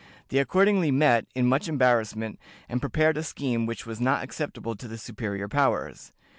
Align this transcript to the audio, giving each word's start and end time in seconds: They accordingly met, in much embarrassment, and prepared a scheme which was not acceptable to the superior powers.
They 0.29 0.39
accordingly 0.39 0.89
met, 0.89 1.27
in 1.35 1.45
much 1.47 1.67
embarrassment, 1.67 2.39
and 2.67 2.81
prepared 2.81 3.17
a 3.17 3.23
scheme 3.23 3.67
which 3.67 3.85
was 3.85 4.01
not 4.01 4.23
acceptable 4.23 4.75
to 4.77 4.87
the 4.87 4.97
superior 4.97 5.47
powers. 5.47 6.11